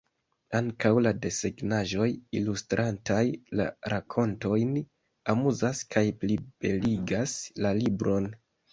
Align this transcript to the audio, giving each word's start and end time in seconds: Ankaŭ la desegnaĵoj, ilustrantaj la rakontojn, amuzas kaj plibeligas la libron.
Ankaŭ 0.59 0.91
la 1.07 1.11
desegnaĵoj, 1.25 2.07
ilustrantaj 2.39 3.19
la 3.61 3.69
rakontojn, 3.95 4.75
amuzas 5.37 5.87
kaj 5.95 6.07
plibeligas 6.25 7.41
la 7.65 7.81
libron. 7.85 8.35